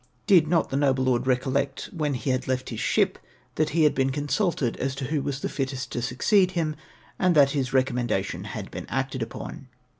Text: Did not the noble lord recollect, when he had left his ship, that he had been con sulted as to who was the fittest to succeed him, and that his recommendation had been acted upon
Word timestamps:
Did 0.25 0.47
not 0.47 0.69
the 0.71 0.77
noble 0.77 1.03
lord 1.03 1.27
recollect, 1.27 1.91
when 1.93 2.15
he 2.15 2.31
had 2.31 2.47
left 2.47 2.69
his 2.71 2.79
ship, 2.79 3.19
that 3.53 3.69
he 3.69 3.83
had 3.83 3.93
been 3.93 4.11
con 4.11 4.25
sulted 4.29 4.75
as 4.77 4.95
to 4.95 5.05
who 5.05 5.21
was 5.21 5.41
the 5.41 5.47
fittest 5.47 5.91
to 5.91 6.01
succeed 6.01 6.49
him, 6.53 6.75
and 7.19 7.35
that 7.35 7.51
his 7.51 7.71
recommendation 7.71 8.45
had 8.45 8.71
been 8.71 8.87
acted 8.89 9.21
upon 9.21 9.67